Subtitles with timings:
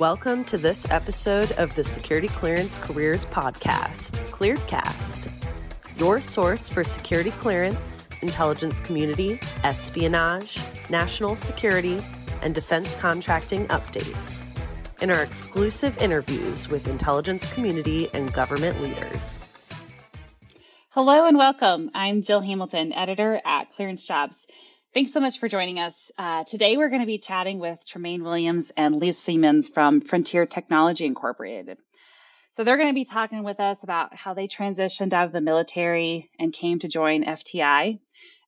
[0.00, 5.30] Welcome to this episode of the Security Clearance Careers Podcast, Clearedcast,
[5.98, 10.58] your source for security clearance, intelligence community, espionage,
[10.88, 12.00] national security,
[12.40, 14.58] and defense contracting updates.
[15.02, 19.50] In our exclusive interviews with intelligence community and government leaders.
[20.88, 21.90] Hello and welcome.
[21.94, 24.46] I'm Jill Hamilton, editor at Clearance Jobs.
[24.92, 26.10] Thanks so much for joining us.
[26.18, 30.46] Uh, today, we're going to be chatting with Tremaine Williams and Liz Siemens from Frontier
[30.46, 31.78] Technology Incorporated.
[32.56, 35.40] So, they're going to be talking with us about how they transitioned out of the
[35.40, 38.00] military and came to join FTI.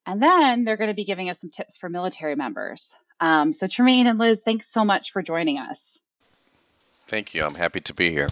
[0.05, 2.93] And then they're going to be giving us some tips for military members.
[3.21, 5.97] Um, so, Tremaine and Liz, thanks so much for joining us.
[7.07, 7.45] Thank you.
[7.45, 8.31] I'm happy to be here.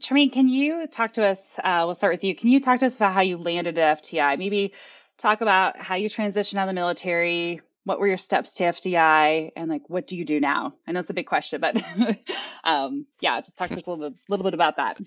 [0.00, 1.38] Tremaine, can you talk to us?
[1.62, 2.34] Uh, we'll start with you.
[2.34, 4.38] Can you talk to us about how you landed at FTI?
[4.38, 4.72] Maybe
[5.18, 7.60] talk about how you transitioned out of the military.
[7.84, 10.74] What were your steps to FTI, and like what do you do now?
[10.86, 11.82] I know it's a big question, but
[12.64, 14.98] um, yeah, just talk to us a little bit, little bit about that.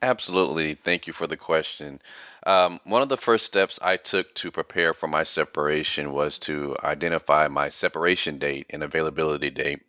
[0.00, 0.74] Absolutely.
[0.74, 2.00] Thank you for the question.
[2.46, 6.76] Um, one of the first steps I took to prepare for my separation was to
[6.84, 9.80] identify my separation date and availability date.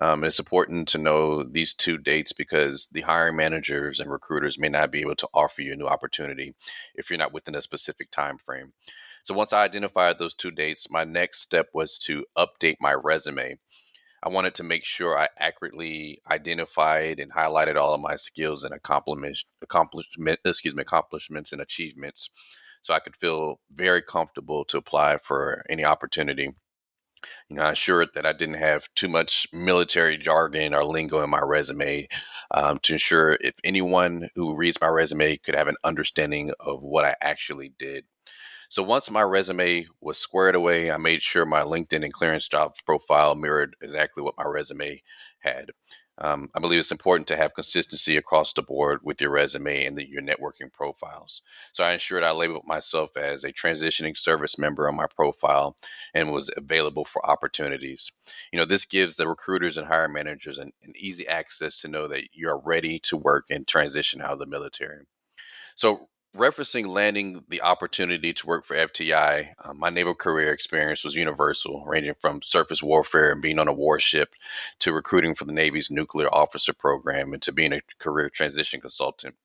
[0.00, 4.68] Um, it's important to know these two dates because the hiring managers and recruiters may
[4.68, 6.54] not be able to offer you a new opportunity
[6.96, 8.72] if you're not within a specific time frame.
[9.24, 13.58] So once I identified those two dates, my next step was to update my resume.
[14.22, 18.74] I wanted to make sure I accurately identified and highlighted all of my skills and
[18.74, 22.28] accomplishment, accomplishment, excuse me, accomplishments and achievements,
[22.82, 26.50] so I could feel very comfortable to apply for any opportunity.
[27.48, 31.30] You know, I assured that I didn't have too much military jargon or lingo in
[31.30, 32.08] my resume
[32.50, 37.06] um, to ensure if anyone who reads my resume could have an understanding of what
[37.06, 38.04] I actually did.
[38.74, 42.80] So once my resume was squared away, I made sure my LinkedIn and clearance jobs
[42.84, 45.00] profile mirrored exactly what my resume
[45.38, 45.70] had.
[46.18, 49.96] Um, I believe it's important to have consistency across the board with your resume and
[49.96, 51.40] the, your networking profiles.
[51.70, 55.76] So I ensured I labeled myself as a transitioning service member on my profile
[56.12, 58.10] and was available for opportunities.
[58.52, 62.08] You know, this gives the recruiters and hiring managers an, an easy access to know
[62.08, 65.04] that you're ready to work and transition out of the military.
[65.76, 71.14] So referencing landing the opportunity to work for FTI, uh, my naval career experience was
[71.14, 74.30] universal, ranging from surface warfare and being on a warship
[74.80, 79.36] to recruiting for the Navy's nuclear officer program and to being a career transition consultant.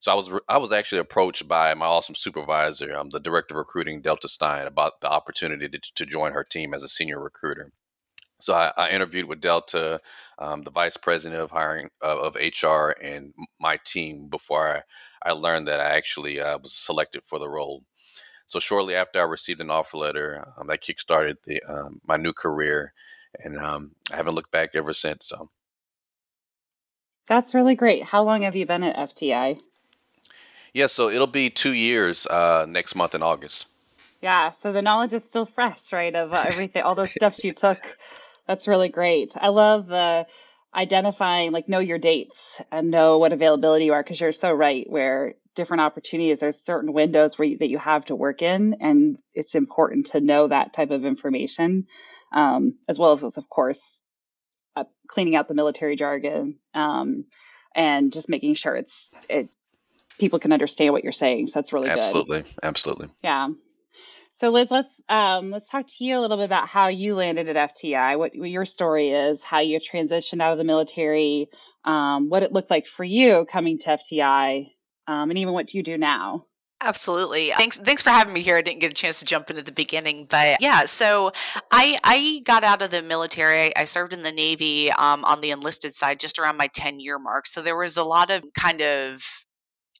[0.00, 3.58] So I was I was actually approached by my awesome supervisor, um, the director of
[3.58, 7.70] recruiting, Delta Stein, about the opportunity to, to join her team as a senior recruiter.
[8.42, 10.00] So I, I interviewed with Delta,
[10.36, 15.30] um, the vice president of hiring uh, of HR, and my team before I I
[15.30, 17.84] learned that I actually uh, was selected for the role.
[18.48, 22.32] So shortly after I received an offer letter, um, that kickstarted the um, my new
[22.32, 22.92] career,
[23.38, 25.28] and um, I haven't looked back ever since.
[25.28, 25.48] So
[27.28, 28.02] that's really great.
[28.02, 29.60] How long have you been at FTI?
[30.74, 33.66] Yeah, so it'll be two years uh, next month in August.
[34.20, 36.14] Yeah, so the knowledge is still fresh, right?
[36.14, 37.78] Of uh, everything, all those steps you took.
[38.46, 39.34] That's really great.
[39.40, 40.26] I love the
[40.74, 44.86] identifying like know your dates and know what availability you are because you're so right
[44.88, 49.20] where different opportunities there's certain windows where you, that you have to work in and
[49.34, 51.86] it's important to know that type of information
[52.32, 53.80] um, as well as of course
[54.74, 57.26] uh, cleaning out the military jargon um,
[57.74, 59.50] and just making sure it's it
[60.18, 62.38] people can understand what you're saying so that's really absolutely.
[62.38, 63.48] good absolutely absolutely yeah
[64.42, 67.48] so Liz, let's um, let's talk to you a little bit about how you landed
[67.48, 68.18] at FTI.
[68.18, 71.48] What, what your story is, how you transitioned out of the military,
[71.84, 74.66] um, what it looked like for you coming to FTI,
[75.06, 76.46] um, and even what do you do now?
[76.80, 77.52] Absolutely.
[77.56, 78.56] Thanks thanks for having me here.
[78.56, 81.30] I didn't get a chance to jump into the beginning, but yeah, so
[81.70, 83.76] I I got out of the military.
[83.76, 87.20] I served in the Navy um, on the enlisted side just around my 10 year
[87.20, 87.46] mark.
[87.46, 89.22] So there was a lot of kind of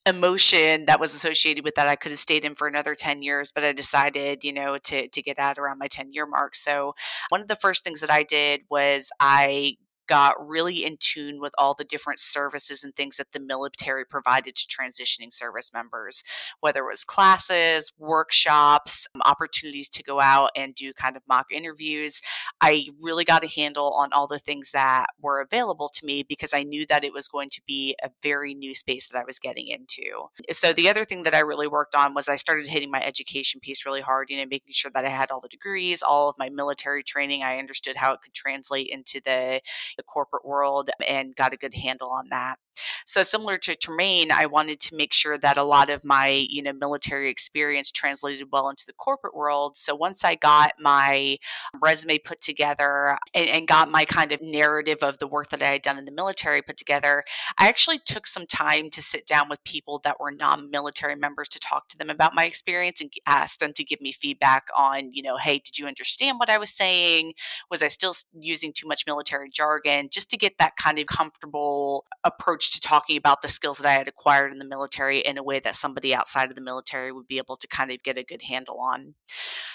[0.05, 1.87] emotion that was associated with that.
[1.87, 5.07] I could have stayed in for another 10 years, but I decided, you know, to
[5.07, 6.55] to get out around my 10 year mark.
[6.55, 6.95] So
[7.29, 9.77] one of the first things that I did was I
[10.07, 14.55] got really in tune with all the different services and things that the military provided
[14.55, 16.23] to transitioning service members,
[16.59, 21.47] whether it was classes, workshops, um, opportunities to go out and do kind of mock
[21.51, 22.21] interviews.
[22.61, 26.53] I really got a handle on all the things that were available to me because
[26.53, 29.39] I knew that it was going to be a very new space that I was
[29.39, 30.27] getting into.
[30.51, 33.59] So the other thing that I really worked on was I started hitting my education
[33.59, 36.35] piece really hard, you know, making sure that I had all the degrees, all of
[36.37, 37.43] my military training.
[37.43, 39.61] I understood how it could translate into the
[39.97, 42.57] the corporate world and got a good handle on that.
[43.05, 46.61] So similar to Tremaine, I wanted to make sure that a lot of my, you
[46.61, 49.77] know, military experience translated well into the corporate world.
[49.77, 51.37] So once I got my
[51.81, 55.73] resume put together and, and got my kind of narrative of the work that I
[55.73, 57.23] had done in the military put together,
[57.59, 61.59] I actually took some time to sit down with people that were non-military members to
[61.59, 65.21] talk to them about my experience and ask them to give me feedback on, you
[65.21, 67.33] know, hey, did you understand what I was saying?
[67.69, 69.82] Was I still using too much military jargon?
[70.11, 73.93] Just to get that kind of comfortable approach to talking about the skills that I
[73.93, 77.27] had acquired in the military in a way that somebody outside of the military would
[77.27, 79.15] be able to kind of get a good handle on.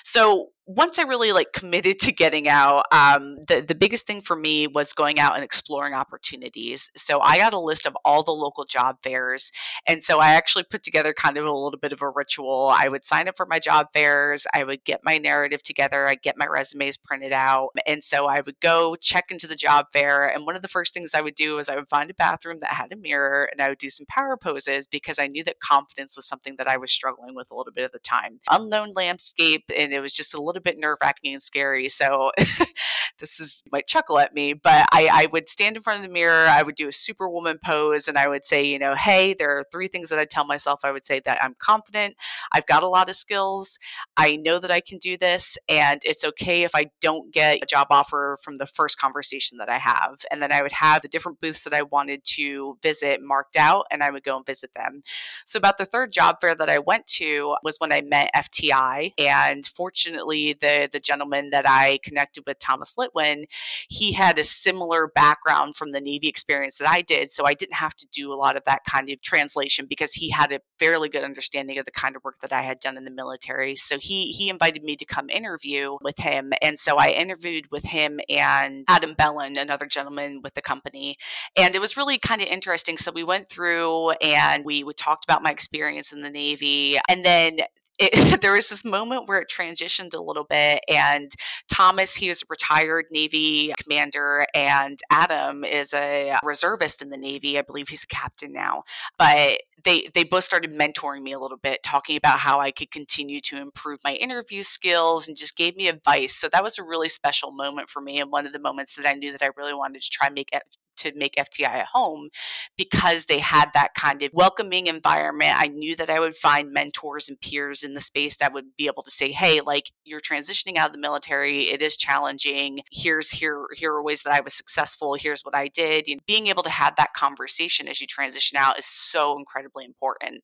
[0.04, 4.36] So once I really like committed to getting out, um, the the biggest thing for
[4.36, 6.90] me was going out and exploring opportunities.
[6.94, 9.50] So I got a list of all the local job fairs,
[9.86, 12.70] and so I actually put together kind of a little bit of a ritual.
[12.76, 14.46] I would sign up for my job fairs.
[14.54, 16.06] I would get my narrative together.
[16.06, 19.86] I'd get my resumes printed out, and so I would go check into the job
[19.92, 19.97] fair.
[20.06, 22.58] And one of the first things I would do is I would find a bathroom
[22.60, 25.60] that had a mirror, and I would do some power poses because I knew that
[25.60, 28.40] confidence was something that I was struggling with a little bit at the time.
[28.50, 31.88] Unknown landscape, and it was just a little bit nerve wracking and scary.
[31.88, 32.30] So
[33.18, 36.12] this is might chuckle at me, but I, I would stand in front of the
[36.12, 39.56] mirror, I would do a superwoman pose, and I would say, you know, hey, there
[39.58, 40.80] are three things that I tell myself.
[40.84, 42.16] I would say that I'm confident,
[42.52, 43.78] I've got a lot of skills,
[44.16, 47.66] I know that I can do this, and it's okay if I don't get a
[47.66, 49.87] job offer from the first conversation that I have.
[50.30, 53.86] And then I would have the different booths that I wanted to visit marked out,
[53.90, 55.02] and I would go and visit them.
[55.46, 59.12] So about the third job fair that I went to was when I met FTI,
[59.18, 63.44] and fortunately the the gentleman that I connected with, Thomas Litwin,
[63.88, 67.74] he had a similar background from the Navy experience that I did, so I didn't
[67.74, 71.08] have to do a lot of that kind of translation because he had a fairly
[71.08, 73.76] good understanding of the kind of work that I had done in the military.
[73.76, 77.84] So he he invited me to come interview with him, and so I interviewed with
[77.84, 81.16] him and Adam Bellin, another gentleman with the company,
[81.56, 82.98] and it was really kind of interesting.
[82.98, 87.24] So we went through and we, we talked about my experience in the Navy, and
[87.24, 87.58] then
[87.98, 91.32] it, there was this moment where it transitioned a little bit and
[91.68, 97.58] thomas he was a retired navy commander and adam is a reservist in the navy
[97.58, 98.82] i believe he's a captain now
[99.18, 102.90] but they they both started mentoring me a little bit talking about how i could
[102.90, 106.82] continue to improve my interview skills and just gave me advice so that was a
[106.82, 109.48] really special moment for me and one of the moments that i knew that i
[109.56, 110.50] really wanted to try and make
[110.98, 112.30] to make FTI a home
[112.76, 115.54] because they had that kind of welcoming environment.
[115.56, 118.86] I knew that I would find mentors and peers in the space that would be
[118.86, 121.70] able to say, "Hey, like you're transitioning out of the military.
[121.70, 122.82] It is challenging.
[122.90, 125.14] Here's here here are ways that I was successful.
[125.14, 128.78] Here's what I did." Know, being able to have that conversation as you transition out
[128.78, 130.42] is so incredibly important.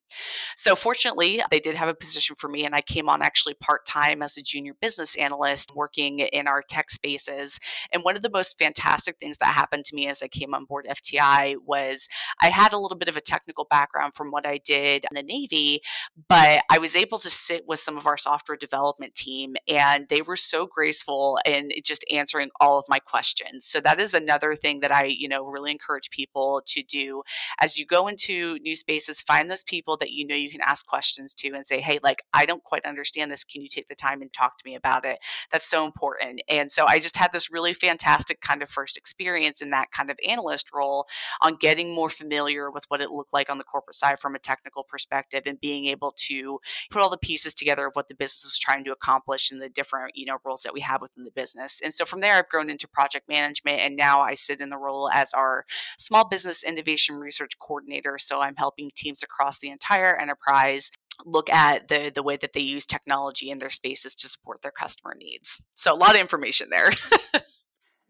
[0.56, 3.86] So fortunately, they did have a position for me, and I came on actually part
[3.86, 7.58] time as a junior business analyst working in our tech spaces.
[7.92, 10.54] And one of the most fantastic things that happened to me as I came came
[10.54, 12.08] on board FTI was
[12.40, 15.22] I had a little bit of a technical background from what I did in the
[15.22, 15.80] Navy,
[16.28, 20.22] but I was able to sit with some of our software development team and they
[20.22, 23.66] were so graceful in just answering all of my questions.
[23.66, 27.22] So that is another thing that I, you know, really encourage people to do
[27.60, 30.86] as you go into new spaces, find those people that you know you can ask
[30.86, 33.44] questions to and say, "Hey, like I don't quite understand this.
[33.44, 35.18] Can you take the time and talk to me about it?"
[35.50, 36.42] That's so important.
[36.48, 40.10] And so I just had this really fantastic kind of first experience in that kind
[40.10, 41.06] of analyst role
[41.40, 44.38] on getting more familiar with what it looked like on the corporate side from a
[44.38, 46.58] technical perspective and being able to
[46.90, 49.68] put all the pieces together of what the business was trying to accomplish and the
[49.68, 51.80] different you know roles that we have within the business.
[51.82, 54.76] And so from there i've grown into project management and now i sit in the
[54.76, 55.64] role as our
[55.98, 58.18] small business innovation research coordinator.
[58.18, 60.90] So i'm helping teams across the entire enterprise
[61.24, 64.72] look at the the way that they use technology in their spaces to support their
[64.72, 65.62] customer needs.
[65.74, 66.90] So a lot of information there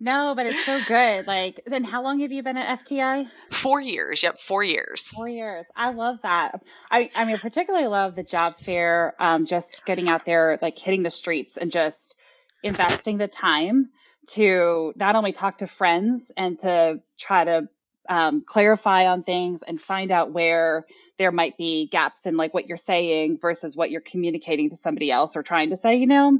[0.04, 1.26] No, but it's so good.
[1.26, 3.26] Like, then how long have you been at FTI?
[3.50, 4.22] Four years.
[4.22, 5.08] Yep, four years.
[5.08, 5.64] Four years.
[5.74, 6.62] I love that.
[6.90, 9.14] I, I mean, particularly love the job fair.
[9.18, 12.16] Um, just getting out there, like hitting the streets, and just
[12.62, 13.88] investing the time
[14.32, 17.68] to not only talk to friends and to try to
[18.06, 20.84] um, clarify on things and find out where
[21.18, 25.10] there might be gaps in like what you're saying versus what you're communicating to somebody
[25.10, 25.96] else or trying to say.
[25.96, 26.38] You know,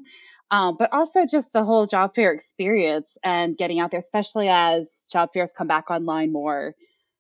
[0.51, 5.05] um, but also just the whole job fair experience and getting out there, especially as
[5.11, 6.75] job fairs come back online more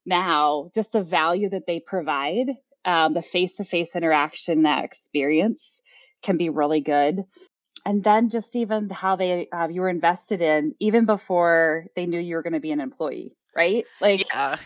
[0.06, 2.48] now, just the value that they provide,
[2.84, 5.80] um, the face to face interaction, that experience
[6.22, 7.24] can be really good.
[7.86, 12.20] And then just even how they uh, you were invested in even before they knew
[12.20, 13.84] you were going to be an employee, right?
[14.00, 14.56] Like, yeah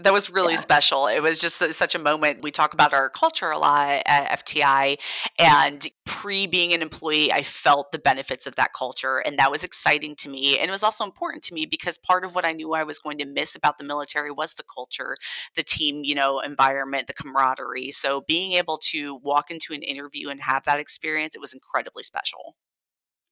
[0.00, 0.60] that was really yeah.
[0.60, 1.06] special.
[1.06, 2.42] It was just such a moment.
[2.42, 4.96] We talk about our culture a lot at FTI,
[5.38, 9.62] and pre being an employee, I felt the benefits of that culture, and that was
[9.62, 10.58] exciting to me.
[10.58, 12.98] And it was also important to me because part of what I knew I was
[12.98, 15.16] going to miss about the military was the culture,
[15.54, 17.92] the team, you know, environment, the camaraderie.
[17.92, 22.02] So being able to walk into an interview and have that experience, it was incredibly
[22.02, 22.56] special.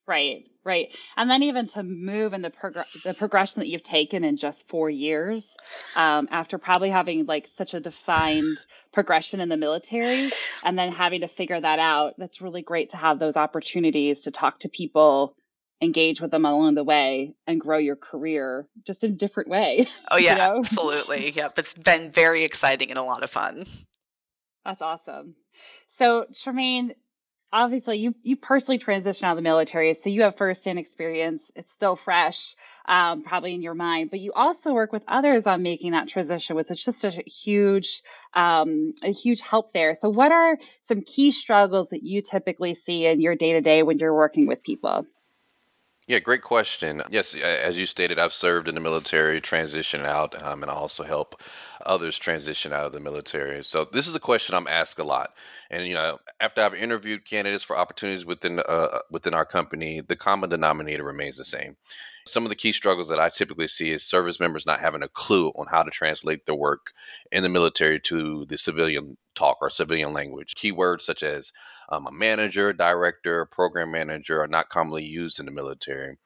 [0.06, 0.96] Right, right.
[1.16, 4.68] And then even to move in the prog- the progression that you've taken in just
[4.68, 5.56] four years,
[5.94, 8.58] um, after probably having like such a defined
[8.92, 10.32] progression in the military,
[10.64, 14.32] and then having to figure that out, that's really great to have those opportunities to
[14.32, 15.36] talk to people,
[15.80, 19.86] engage with them along the way, and grow your career just in a different way.
[20.10, 20.58] Oh yeah, you know?
[20.58, 21.30] absolutely.
[21.30, 23.66] Yep, it's been very exciting and a lot of fun.
[24.64, 25.36] That's awesome.
[25.96, 26.92] So, Tremaine,
[27.52, 31.50] obviously you you personally transitioned out of the military, so you have firsthand experience.
[31.54, 32.54] It's still fresh,
[32.86, 36.56] um, probably in your mind, but you also work with others on making that transition,
[36.56, 38.02] which is just a huge
[38.34, 39.94] um, a huge help there.
[39.94, 43.82] So, what are some key struggles that you typically see in your day to day
[43.82, 45.06] when you're working with people?
[46.08, 47.00] Yeah, great question.
[47.10, 51.04] Yes, as you stated, I've served in the military, transitioned out, um, and I also
[51.04, 51.40] help
[51.86, 53.62] others transition out of the military.
[53.62, 55.30] So this is a question I'm asked a lot.
[55.70, 60.16] And you know, after I've interviewed candidates for opportunities within uh, within our company, the
[60.16, 61.76] common denominator remains the same.
[62.26, 65.08] Some of the key struggles that I typically see is service members not having a
[65.08, 66.92] clue on how to translate their work
[67.30, 70.54] in the military to the civilian talk or civilian language.
[70.56, 71.52] Keywords such as
[71.92, 76.16] um, a manager, director, program manager are not commonly used in the military,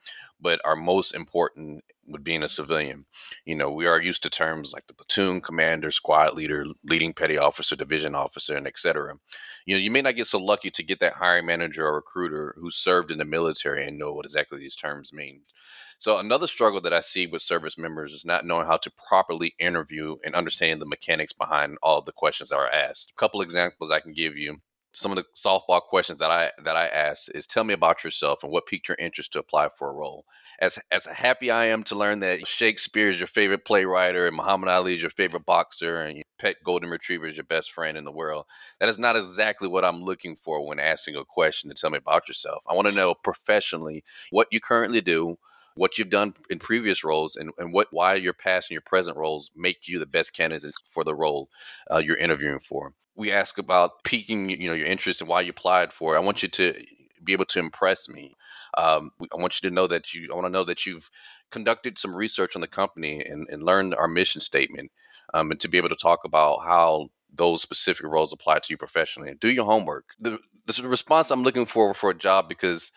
[0.41, 3.05] but are most important with being a civilian.
[3.45, 7.37] You know, we are used to terms like the platoon commander, squad leader, leading petty
[7.37, 9.17] officer, division officer, and etc.
[9.65, 12.55] You know, you may not get so lucky to get that hiring manager or recruiter
[12.61, 15.41] who served in the military and know what exactly these terms mean.
[15.99, 19.57] So another struggle that I see with service members is not knowing how to properly
[19.59, 23.11] interview and understanding the mechanics behind all the questions that are asked.
[23.11, 24.61] A couple examples I can give you
[24.97, 28.43] some of the softball questions that I that I ask is tell me about yourself
[28.43, 30.25] and what piqued your interest to apply for a role.
[30.59, 34.71] As as happy I am to learn that Shakespeare is your favorite playwright and Muhammad
[34.71, 38.05] Ali is your favorite boxer and your pet golden retriever is your best friend in
[38.05, 38.47] the world,
[38.81, 41.99] that is not exactly what I'm looking for when asking a question to tell me
[41.99, 42.63] about yourself.
[42.67, 45.37] I want to know professionally what you currently do,
[45.75, 49.19] what you've done in previous roles and, and what why your past and your present
[49.19, 51.51] roles make you the best candidate for the role
[51.91, 55.51] uh, you're interviewing for we ask about piquing you know your interest and why you
[55.51, 56.19] applied for it.
[56.19, 56.75] I want you to
[57.25, 58.35] be able to impress me.
[58.77, 60.29] Um, I want you to know that you.
[60.31, 61.11] I want to know that you've
[61.51, 64.91] conducted some research on the company and, and learned our mission statement,
[65.35, 68.77] um, and to be able to talk about how those specific roles apply to you
[68.77, 69.31] professionally.
[69.31, 70.07] And do your homework.
[70.19, 72.93] The, the response I'm looking for for a job because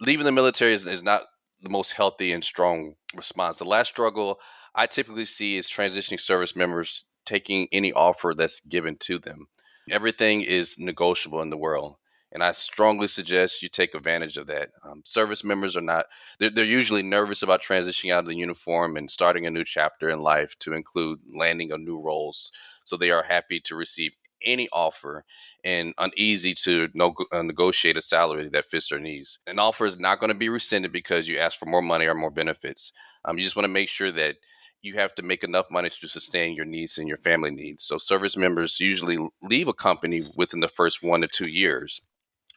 [0.00, 1.22] leaving the military is, is not
[1.62, 3.58] the most healthy and strong response.
[3.58, 4.38] The last struggle
[4.74, 9.48] I typically see is transitioning service members taking any offer that's given to them.
[9.90, 11.96] Everything is negotiable in the world.
[12.32, 14.70] And I strongly suggest you take advantage of that.
[14.84, 16.06] Um, service members are not,
[16.38, 20.08] they're, they're usually nervous about transitioning out of the uniform and starting a new chapter
[20.08, 22.50] in life to include landing on new roles.
[22.84, 24.12] So they are happy to receive
[24.44, 25.24] any offer
[25.62, 29.38] and uneasy to no, uh, negotiate a salary that fits their needs.
[29.46, 32.14] An offer is not going to be rescinded because you ask for more money or
[32.14, 32.92] more benefits.
[33.24, 34.36] Um, you just want to make sure that
[34.82, 37.84] you have to make enough money to sustain your needs and your family needs.
[37.84, 42.00] So service members usually leave a company within the first one to two years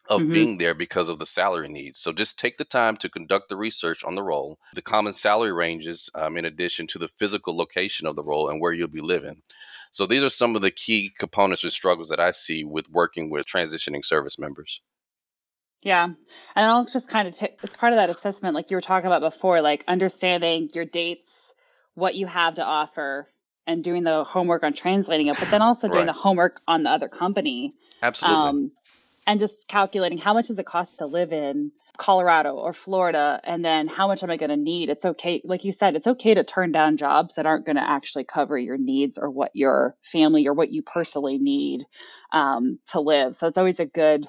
[0.09, 0.33] of mm-hmm.
[0.33, 1.99] being there because of the salary needs.
[1.99, 5.53] So just take the time to conduct the research on the role, the common salary
[5.53, 9.01] ranges, um, in addition to the physical location of the role and where you'll be
[9.01, 9.41] living.
[9.91, 13.29] So these are some of the key components and struggles that I see with working
[13.29, 14.81] with transitioning service members.
[15.81, 16.05] Yeah.
[16.05, 19.07] And I'll just kind of, t- it's part of that assessment, like you were talking
[19.07, 21.31] about before, like understanding your dates
[21.95, 23.27] what you have to offer
[23.67, 26.05] and doing the homework on translating it, but then also doing right.
[26.05, 27.73] the homework on the other company.
[28.01, 28.37] Absolutely.
[28.37, 28.71] Um,
[29.25, 33.63] and just calculating how much does it cost to live in Colorado or Florida, and
[33.63, 34.89] then how much am I going to need?
[34.89, 37.89] It's okay, like you said, it's okay to turn down jobs that aren't going to
[37.89, 41.85] actually cover your needs or what your family or what you personally need
[42.31, 43.35] um, to live.
[43.35, 44.27] So it's always a good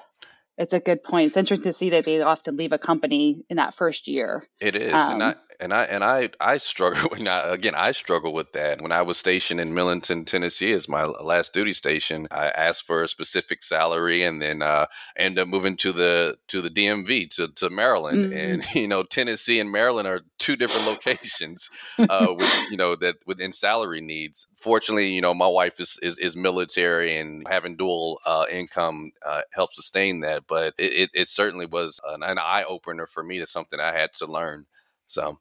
[0.57, 1.27] it's a good point.
[1.27, 4.43] It's interesting to see that they often leave a company in that first year.
[4.59, 7.75] It is, um, and I and I and I I struggle again.
[7.75, 8.81] I struggle with that.
[8.81, 13.03] When I was stationed in Millington, Tennessee, as my last duty station, I asked for
[13.03, 17.47] a specific salary, and then uh, ended up moving to the to the DMV to,
[17.49, 18.31] to Maryland.
[18.31, 18.37] Mm-hmm.
[18.37, 21.69] And you know, Tennessee and Maryland are two different locations.
[21.97, 24.47] uh, with you know that within salary needs.
[24.57, 29.41] Fortunately, you know, my wife is is, is military, and having dual uh, income uh,
[29.51, 30.43] helps sustain that.
[30.47, 33.93] But it, it, it certainly was an, an eye opener for me to something I
[33.93, 34.65] had to learn.
[35.07, 35.39] So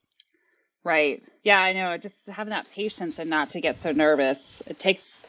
[0.87, 1.21] Right.
[1.43, 1.97] Yeah, I know.
[1.99, 4.63] Just having that patience and not to get so nervous.
[4.69, 5.21] It takes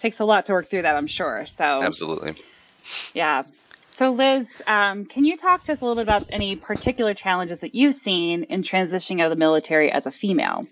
[0.00, 1.46] takes a lot to work through that, I'm sure.
[1.46, 2.34] So Absolutely.
[3.14, 3.44] Yeah.
[3.90, 7.60] So Liz, um, can you talk to us a little bit about any particular challenges
[7.60, 10.66] that you've seen in transitioning out of the military as a female?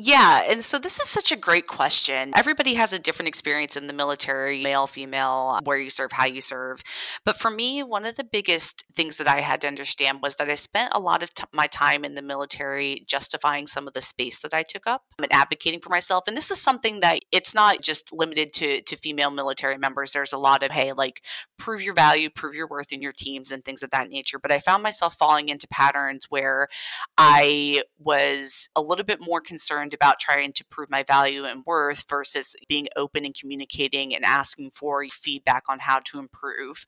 [0.00, 2.30] Yeah, and so this is such a great question.
[2.36, 6.40] Everybody has a different experience in the military, male, female, where you serve, how you
[6.40, 6.84] serve.
[7.24, 10.48] But for me, one of the biggest things that I had to understand was that
[10.48, 14.00] I spent a lot of t- my time in the military justifying some of the
[14.00, 16.28] space that I took up and advocating for myself.
[16.28, 20.12] And this is something that it's not just limited to to female military members.
[20.12, 21.24] There's a lot of hey, like
[21.58, 24.38] prove your value, prove your worth in your teams and things of that nature.
[24.38, 26.68] But I found myself falling into patterns where
[27.16, 31.64] I was a little bit more concerned concerned about trying to prove my value and
[31.66, 36.84] worth versus being open and communicating and asking for feedback on how to improve.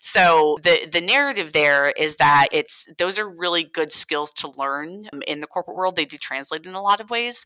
[0.00, 5.08] So the the narrative there is that it's those are really good skills to learn
[5.12, 5.96] um, in the corporate world.
[5.96, 7.44] They do translate in a lot of ways,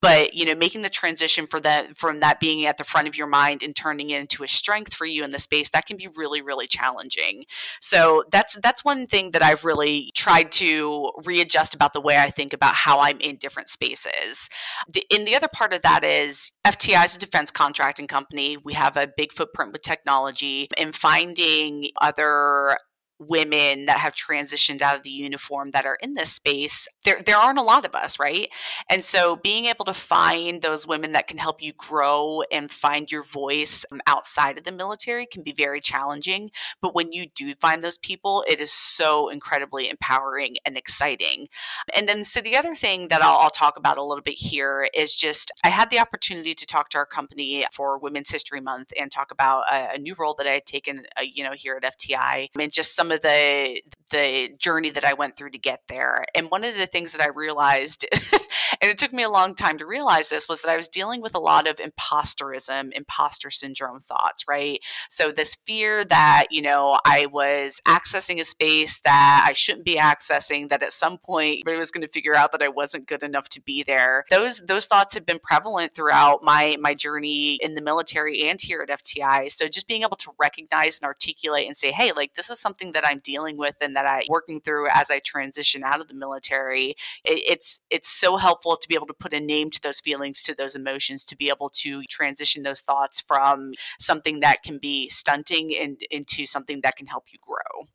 [0.00, 3.16] but you know making the transition for that from that being at the front of
[3.16, 5.96] your mind and turning it into a strength for you in the space that can
[5.96, 7.44] be really really challenging.
[7.80, 12.30] So that's that's one thing that i've really tried to readjust about the way i
[12.30, 14.48] think about how i'm in different spaces.
[14.88, 18.56] The, and the other part of that is fti is a defense contracting company.
[18.56, 20.68] We have a big footprint with technology.
[20.76, 22.78] And finding other
[23.18, 27.36] women that have transitioned out of the uniform that are in this space there there
[27.36, 28.48] aren't a lot of us right?
[28.90, 33.10] And so being able to find those women that can help you grow and find
[33.10, 36.50] your voice um, outside of the military can be very challenging.
[36.82, 41.48] But when you do find those people it is so incredibly empowering and exciting.
[41.94, 44.88] And then so the other thing that I'll, I'll talk about a little bit here
[44.94, 48.92] is just I had the opportunity to talk to our company for Women's History Month
[48.98, 51.80] and talk about a, a new role that I had taken uh, you know here
[51.82, 55.58] at FTI and just some some of the the journey that I went through to
[55.58, 56.24] get there.
[56.34, 59.78] And one of the things that I realized, and it took me a long time
[59.78, 64.02] to realize this, was that I was dealing with a lot of imposterism, imposter syndrome
[64.08, 64.80] thoughts, right?
[65.10, 69.96] So this fear that, you know, I was accessing a space that I shouldn't be
[69.96, 73.22] accessing, that at some point everybody was going to figure out that I wasn't good
[73.22, 74.24] enough to be there.
[74.30, 78.86] Those those thoughts have been prevalent throughout my my journey in the military and here
[78.88, 79.50] at FTI.
[79.50, 82.92] So just being able to recognize and articulate and say, hey, like this is something
[82.96, 86.14] that I'm dealing with and that I'm working through as I transition out of the
[86.14, 86.96] military.
[87.24, 90.42] It, it's it's so helpful to be able to put a name to those feelings,
[90.42, 95.08] to those emotions, to be able to transition those thoughts from something that can be
[95.08, 95.70] stunting
[96.10, 97.86] into something that can help you grow.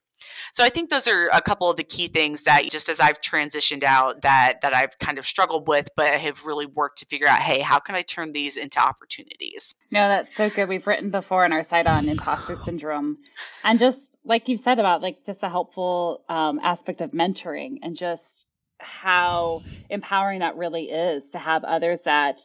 [0.54, 3.21] So I think those are a couple of the key things that just as I've
[3.21, 7.06] transitioned out that that I've kind of struggled with, but I have really worked to
[7.06, 9.73] figure out, hey, how can I turn these into opportunities?
[9.91, 10.69] No, that's so good.
[10.69, 13.17] We've written before on our site on imposter syndrome.
[13.63, 17.95] And just like you said about like just the helpful um, aspect of mentoring and
[17.95, 18.45] just
[18.79, 22.39] how empowering that really is to have others that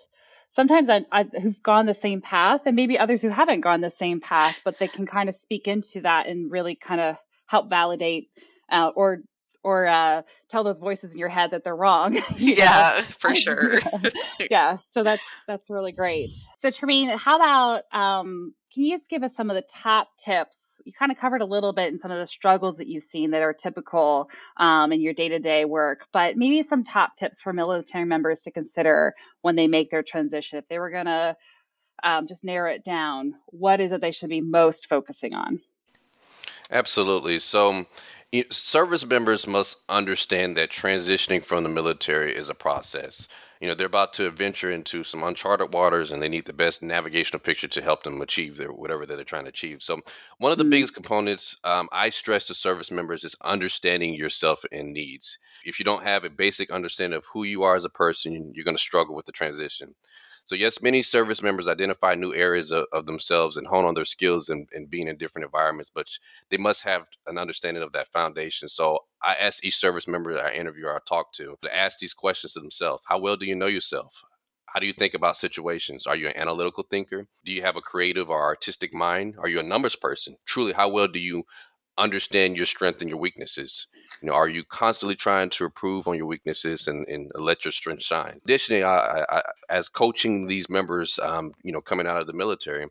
[0.51, 3.91] sometimes I, I, who've gone the same path and maybe others who haven't gone the
[3.91, 7.71] same path but they can kind of speak into that and really kind of help
[7.71, 8.29] validate
[8.71, 9.21] uh, or
[9.63, 12.17] or uh, tell those voices in your head that they're wrong.
[12.37, 13.81] yeah, for sure.
[14.49, 16.37] yeah, so that's that's really great.
[16.59, 20.57] So, Tremaine, how about um, can you just give us some of the top tips
[20.87, 23.33] you kind of covered a little bit in some of the struggles that you've seen
[23.33, 27.43] that are typical um, in your day to day work, but maybe some top tips
[27.43, 30.59] for military members to consider when they make their transition.
[30.59, 31.37] If they were going to
[32.05, 35.61] um, just narrow it down, what is it they should be most focusing on?
[36.71, 37.41] Absolutely.
[37.41, 37.87] So,
[38.51, 43.27] service members must understand that transitioning from the military is a process
[43.61, 46.83] you know they're about to venture into some uncharted waters and they need the best
[46.83, 50.01] navigational picture to help them achieve their whatever that they're trying to achieve so
[50.39, 50.71] one of the mm-hmm.
[50.71, 55.85] biggest components um, i stress to service members is understanding yourself and needs if you
[55.85, 58.83] don't have a basic understanding of who you are as a person you're going to
[58.83, 59.95] struggle with the transition
[60.47, 64.05] so, yes, many service members identify new areas of, of themselves and hone on their
[64.05, 66.07] skills and, and being in different environments, but
[66.51, 68.69] they must have an understanding of that foundation.
[68.69, 71.99] So, I ask each service member that I interview or I talk to to ask
[71.99, 74.23] these questions to themselves How well do you know yourself?
[74.67, 76.07] How do you think about situations?
[76.07, 77.29] Are you an analytical thinker?
[77.45, 79.37] Do you have a creative or artistic mind?
[79.39, 80.37] Are you a numbers person?
[80.45, 81.45] Truly, how well do you
[81.99, 83.87] understand your strength and your weaknesses?
[84.21, 87.73] You know, are you constantly trying to improve on your weaknesses and, and let your
[87.73, 88.41] strength shine?
[88.45, 92.87] Additionally, I, I, as coaching these members, um, you know, coming out of the military,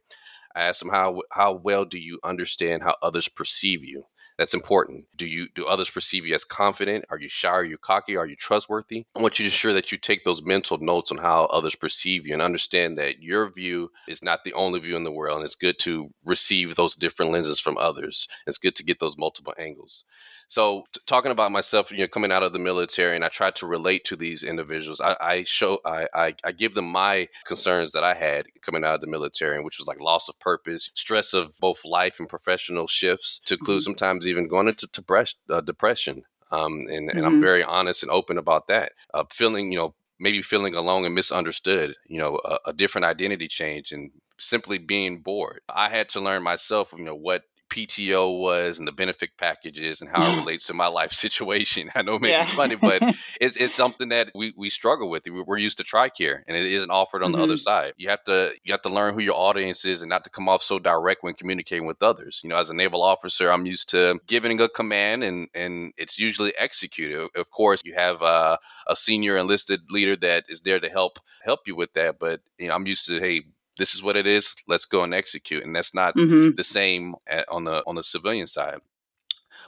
[0.55, 4.05] I ask them how how well do you understand how others perceive you?
[4.37, 5.05] That's important.
[5.15, 7.05] Do you do others perceive you as confident?
[7.09, 7.49] Are you shy?
[7.49, 8.17] Are you cocky?
[8.17, 9.05] Are you trustworthy?
[9.15, 12.27] I want you to ensure that you take those mental notes on how others perceive
[12.27, 15.37] you and understand that your view is not the only view in the world.
[15.37, 18.27] And it's good to receive those different lenses from others.
[18.45, 20.03] It's good to get those multiple angles.
[20.47, 23.51] So, t- talking about myself, you know, coming out of the military, and I try
[23.51, 25.01] to relate to these individuals.
[25.01, 28.95] I, I show, I, I, I, give them my concerns that I had coming out
[28.95, 32.85] of the military, which was like loss of purpose, stress of both life and professional
[32.85, 33.85] shifts, to include mm-hmm.
[33.85, 35.39] sometimes even going into depression.
[35.49, 36.23] Uh, depression.
[36.51, 37.17] Um, and, mm-hmm.
[37.17, 37.41] and I'm mm-hmm.
[37.41, 38.93] very honest and open about that.
[39.13, 43.47] Uh, feeling, you know, maybe feeling alone and misunderstood, you know, a, a different identity
[43.47, 45.61] change and simply being bored.
[45.67, 50.09] I had to learn myself, you know, what PTO was and the benefit packages and
[50.09, 51.91] how it relates to my life situation.
[51.95, 52.45] I know it may yeah.
[52.45, 53.01] be funny, but
[53.41, 55.23] it's, it's something that we, we struggle with.
[55.27, 57.37] We're used to TRICARE and it isn't offered on mm-hmm.
[57.37, 57.59] the other mm-hmm.
[57.59, 57.93] side.
[57.97, 60.49] You have to you have to learn who your audience is and not to come
[60.49, 62.41] off so direct when communicating with others.
[62.43, 66.17] You know, as a naval officer, I'm used to giving a command and and it's
[66.19, 67.29] usually executed.
[67.35, 71.61] Of course, you have uh, a senior enlisted leader that is there to help help
[71.65, 73.43] you with that, but you know, I'm used to hey,
[73.77, 76.55] this is what it is let's go and execute and that's not mm-hmm.
[76.55, 78.79] the same at, on the on the civilian side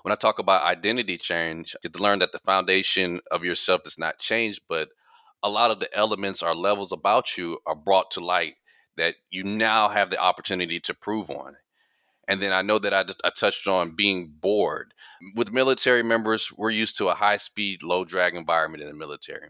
[0.03, 3.83] when i talk about identity change you have to learn that the foundation of yourself
[3.83, 4.89] does not change but
[5.43, 8.55] a lot of the elements or levels about you are brought to light
[8.95, 11.55] that you now have the opportunity to prove on
[12.27, 14.93] and then I know that I, just, I touched on being bored.
[15.35, 19.49] With military members, we're used to a high speed, low drag environment in the military.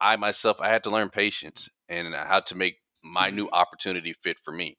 [0.00, 4.38] I myself, I had to learn patience and how to make my new opportunity fit
[4.42, 4.76] for me.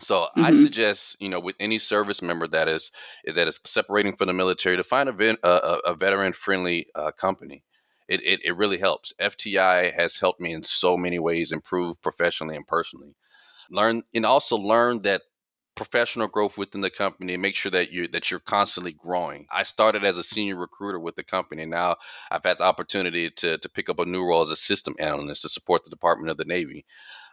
[0.00, 0.44] So mm-hmm.
[0.44, 2.90] I suggest, you know, with any service member that is
[3.26, 7.10] that is separating from the military, to find a, ven- a, a veteran friendly uh,
[7.10, 7.64] company.
[8.08, 9.12] It, it, it really helps.
[9.20, 13.14] FTI has helped me in so many ways improve professionally and personally.
[13.70, 15.22] Learn and also learn that
[15.78, 19.46] professional growth within the company and make sure that you that you're constantly growing.
[19.50, 21.62] I started as a senior recruiter with the company.
[21.62, 21.96] And now
[22.32, 25.42] I've had the opportunity to to pick up a new role as a system analyst
[25.42, 26.84] to support the Department of the Navy.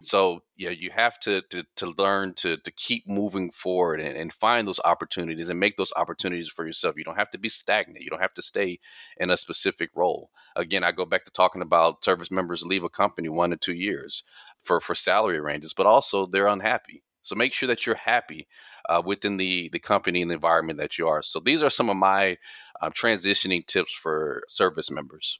[0.03, 4.31] So yeah, you have to to, to learn to to keep moving forward and, and
[4.31, 6.95] find those opportunities and make those opportunities for yourself.
[6.97, 8.03] You don't have to be stagnant.
[8.03, 8.79] You don't have to stay
[9.17, 10.29] in a specific role.
[10.55, 13.73] Again, I go back to talking about service members leave a company one to two
[13.73, 14.21] years
[14.63, 18.47] for for salary ranges, but also they're unhappy so make sure that you're happy
[18.87, 21.21] uh, within the the company and the environment that you are.
[21.21, 22.37] So these are some of my
[22.81, 25.39] uh, transitioning tips for service members.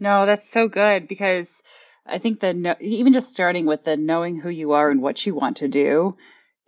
[0.00, 1.62] No, that's so good because
[2.04, 5.34] I think that even just starting with the knowing who you are and what you
[5.34, 6.16] want to do,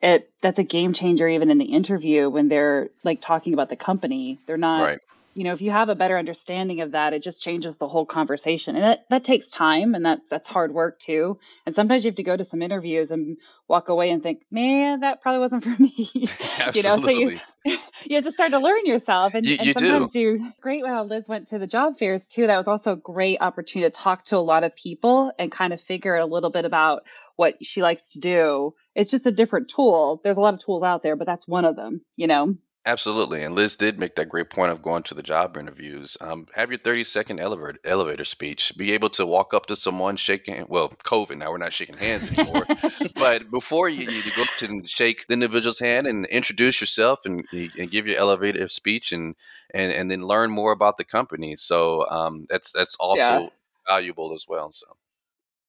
[0.01, 3.77] it that's a game changer even in the interview when they're like talking about the
[3.77, 4.39] company.
[4.47, 5.01] They're not right
[5.35, 8.07] you know if you have a better understanding of that it just changes the whole
[8.07, 8.77] conversation.
[8.77, 11.39] And that, that takes time and that that's hard work too.
[11.67, 13.37] And sometimes you have to go to some interviews and
[13.69, 16.09] walk away and think man that probably wasn't for me.
[16.75, 17.39] You know so you
[18.05, 19.35] you have to start to learn yourself.
[19.35, 20.21] And, you, and you sometimes do.
[20.21, 22.47] you great how liz went to the job fairs too.
[22.47, 25.73] That was also a great opportunity to talk to a lot of people and kind
[25.73, 28.75] of figure a little bit about what she likes to do.
[28.95, 30.21] It's just a different tool.
[30.23, 33.43] There's a lot of tools out there but that's one of them you know Absolutely.
[33.43, 36.17] And Liz did make that great point of going to the job interviews.
[36.19, 38.73] Um, have your 30 second elevator, elevator speech.
[38.77, 42.27] Be able to walk up to someone, shaking, well, COVID, now we're not shaking hands
[42.39, 42.65] anymore.
[43.17, 47.21] but before you, you go up to and shake the individual's hand and introduce yourself
[47.27, 49.35] and, and give your elevator speech and,
[49.75, 51.57] and, and then learn more about the company.
[51.57, 53.47] So um, that's, that's also yeah.
[53.87, 54.73] valuable as well.
[54.73, 54.87] So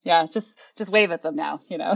[0.04, 1.96] yeah, just just wave at them now, you know.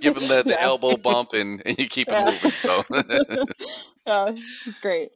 [0.00, 0.60] Give them the, the yeah.
[0.60, 2.24] elbow bump and, and you keep it yeah.
[2.24, 2.52] moving.
[2.52, 2.84] So
[4.06, 4.34] yeah,
[4.66, 5.12] it's great.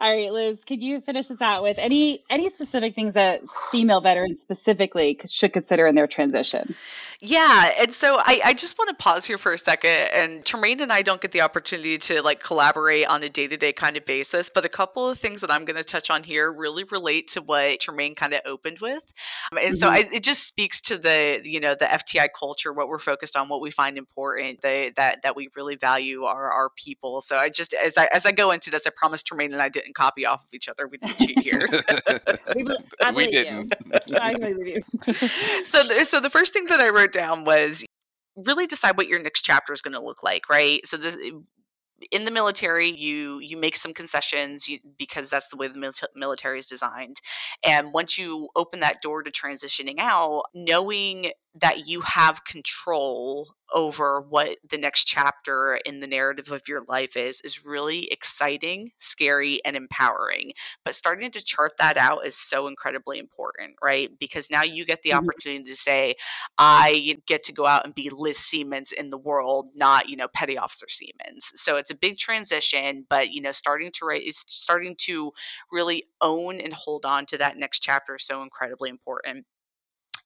[0.00, 3.40] All right, Liz, could you finish us out with any any specific things that
[3.72, 6.76] female veterans specifically should consider in their transition?
[7.20, 9.90] Yeah, and so I, I just want to pause here for a second.
[10.14, 13.56] And Tremaine and I don't get the opportunity to like collaborate on a day to
[13.56, 16.22] day kind of basis, but a couple of things that I'm going to touch on
[16.22, 19.02] here really relate to what Tremaine kind of opened with,
[19.50, 19.76] um, and mm-hmm.
[19.78, 23.34] so I, it just speaks to the you know the FTI culture, what we're focused
[23.34, 27.20] on, what we find important, the, that that we really value our our people.
[27.20, 29.68] So I just as I as I go into this, I promise Tremaine and I
[29.70, 30.86] didn't copy off of each other.
[30.86, 31.68] We didn't cheat here.
[32.54, 32.62] we,
[33.12, 33.74] we didn't.
[34.20, 34.82] I believe you.
[35.64, 37.84] so so the first thing that I wrote wrote down was
[38.36, 40.86] really decide what your next chapter is going to look like, right?
[40.86, 41.30] So this eh,
[42.12, 46.60] in the military you you make some concessions you, because that's the way the military
[46.60, 47.16] is designed
[47.66, 54.20] and once you open that door to transitioning out knowing that you have control over
[54.20, 59.60] what the next chapter in the narrative of your life is is really exciting, scary,
[59.64, 60.52] and empowering.
[60.84, 64.10] But starting to chart that out is so incredibly important, right?
[64.18, 65.18] Because now you get the mm-hmm.
[65.18, 66.14] opportunity to say,
[66.58, 70.28] I get to go out and be Liz Siemens in the world, not, you know,
[70.28, 71.52] Petty Officer Siemens.
[71.54, 75.32] So it's a big transition, but you know, starting to write is starting to
[75.70, 79.46] really own and hold on to that next chapter is so incredibly important.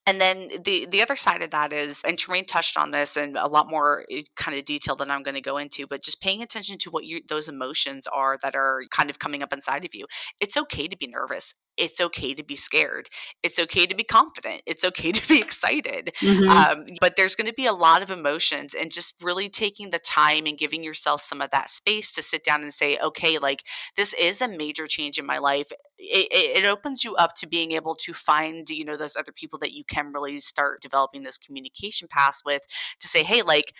[0.06, 3.36] And then the the other side of that is, and Tremaine touched on this in
[3.36, 6.20] a lot more eh, kind of detail than I'm going to go into, but just
[6.20, 9.84] paying attention to what you, those emotions are that are kind of coming up inside
[9.84, 10.06] of you.
[10.40, 13.08] It's okay to be nervous it's okay to be scared.
[13.42, 14.62] It's okay to be confident.
[14.66, 16.12] It's okay to be excited.
[16.20, 16.48] Mm-hmm.
[16.48, 19.98] Um, but there's going to be a lot of emotions, and just really taking the
[19.98, 23.62] time and giving yourself some of that space to sit down and say, okay, like
[23.96, 25.70] this is a major change in my life.
[26.04, 29.58] It, it, opens you up to being able to find, you know, those other people
[29.60, 32.62] that you can really start developing this communication path with
[32.98, 33.72] to say, hey, like,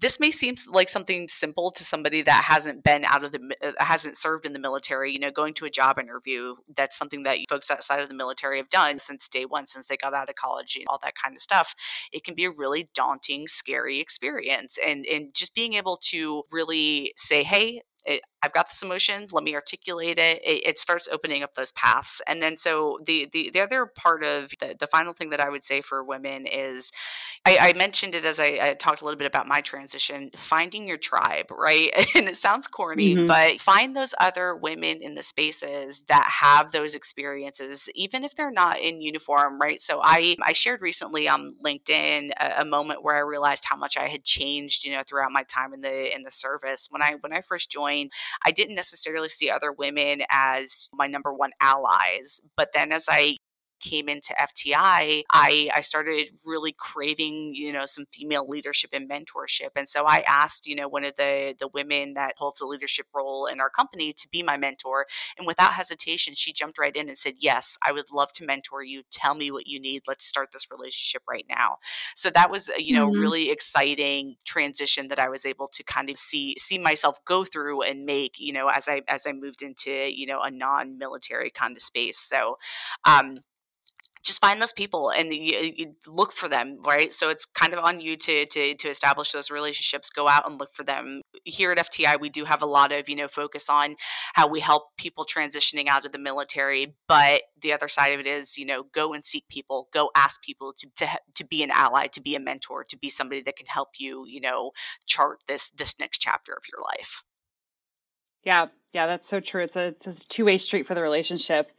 [0.00, 3.72] this may seem like something simple to somebody that hasn't been out of the uh,
[3.78, 7.38] hasn't served in the military you know going to a job interview that's something that
[7.48, 10.34] folks outside of the military have done since day one since they got out of
[10.34, 11.74] college and all that kind of stuff.
[12.12, 17.12] It can be a really daunting scary experience and and just being able to really
[17.16, 19.26] say hey it, I've got this emotion.
[19.32, 20.40] Let me articulate it.
[20.44, 20.66] it.
[20.66, 20.78] it.
[20.78, 22.22] starts opening up those paths.
[22.26, 25.48] And then, so the the, the other part of the, the final thing that I
[25.48, 26.90] would say for women is
[27.46, 30.86] I, I mentioned it as I, I, talked a little bit about my transition, finding
[30.86, 31.90] your tribe, right?
[32.20, 33.26] And it sounds corny, mm-hmm.
[33.26, 38.50] but find those other women in the spaces that have those experiences, even if they're
[38.50, 39.80] not in uniform, right?
[39.80, 43.96] So I, I shared recently on LinkedIn a, a moment where I realized how much
[43.96, 46.88] I had changed, you know, throughout my time in the in the service.
[46.90, 48.10] When I when I first joined,
[48.44, 52.40] I didn't necessarily see other women as my number one allies.
[52.56, 53.36] But then as I
[53.80, 59.70] came into FTI, I, I started really craving, you know, some female leadership and mentorship.
[59.76, 63.06] And so I asked, you know, one of the the women that holds a leadership
[63.14, 65.06] role in our company to be my mentor.
[65.38, 68.82] And without hesitation, she jumped right in and said, Yes, I would love to mentor
[68.82, 69.02] you.
[69.10, 70.02] Tell me what you need.
[70.06, 71.78] Let's start this relationship right now.
[72.14, 73.20] So that was, you know, mm-hmm.
[73.20, 77.82] really exciting transition that I was able to kind of see see myself go through
[77.82, 81.76] and make, you know, as I as I moved into, you know, a non-military kind
[81.76, 82.18] of space.
[82.18, 82.58] So
[83.06, 83.38] um
[84.22, 87.12] just find those people and you, you, look for them right?
[87.12, 90.58] So it's kind of on you to, to to establish those relationships go out and
[90.58, 91.20] look for them.
[91.44, 93.96] Here at fti we do have a lot of you know focus on
[94.34, 98.26] how we help people transitioning out of the military but the other side of it
[98.26, 101.70] is you know go and seek people go ask people to to, to be an
[101.70, 104.70] ally to be a mentor to be somebody that can help you you know
[105.06, 107.22] chart this this next chapter of your life.
[108.44, 109.64] Yeah yeah that's so true.
[109.64, 111.70] It's a, it's a two-way street for the relationship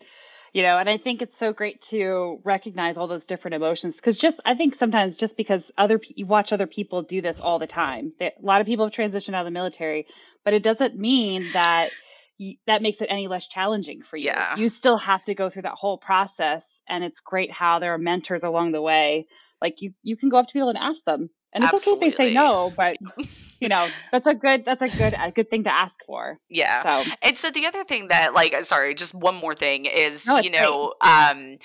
[0.54, 4.18] you know and i think it's so great to recognize all those different emotions because
[4.18, 7.68] just i think sometimes just because other you watch other people do this all the
[7.68, 10.06] time they, a lot of people have transitioned out of the military
[10.44, 11.92] but it doesn't mean that
[12.38, 14.56] you, that makes it any less challenging for you yeah.
[14.56, 18.00] you still have to go through that whole process and it's great how there are
[18.00, 19.28] mentors along the way
[19.62, 22.08] like you you can go up to people and ask them and it's Absolutely.
[22.08, 22.98] okay if they say no but
[23.62, 27.04] you know that's a good that's a good a good thing to ask for yeah
[27.04, 27.12] so.
[27.22, 30.50] and so the other thing that like sorry just one more thing is no, you
[30.50, 31.12] know great.
[31.12, 31.58] um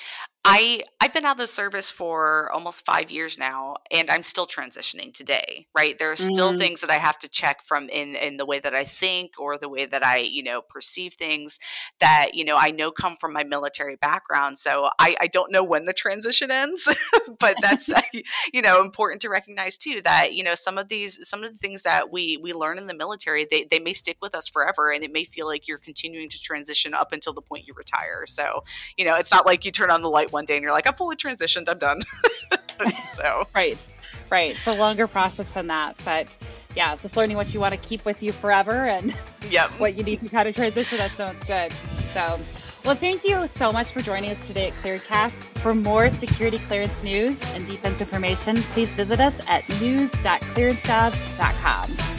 [0.48, 4.46] I I've been out of the service for almost five years now, and I'm still
[4.46, 5.66] transitioning today.
[5.76, 6.58] Right, there are still mm.
[6.58, 9.58] things that I have to check from in in the way that I think or
[9.58, 11.58] the way that I you know perceive things
[11.98, 14.56] that you know I know come from my military background.
[14.56, 16.88] So I I don't know when the transition ends,
[17.40, 17.90] but that's
[18.52, 21.58] you know important to recognize too that you know some of these some of the
[21.58, 24.92] things that we we learn in the military they they may stick with us forever,
[24.92, 28.26] and it may feel like you're continuing to transition up until the point you retire.
[28.28, 28.62] So
[28.96, 30.86] you know it's not like you turn on the light one day and you're like,
[30.86, 32.02] I'm fully transitioned, I'm done.
[33.14, 33.88] so right,
[34.30, 34.56] right.
[34.56, 36.36] It's a longer process than that, but
[36.76, 39.14] yeah, just learning what you want to keep with you forever and
[39.50, 39.70] yep.
[39.72, 40.98] what you need to kind of transition.
[40.98, 41.72] That sounds good.
[42.12, 42.38] So.
[42.84, 45.58] Well, thank you so much for joining us today at ClearCast.
[45.58, 52.15] For more security clearance news and defense information, please visit us at news.clearancejobs.com.